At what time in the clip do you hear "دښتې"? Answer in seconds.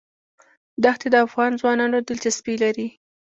0.83-1.07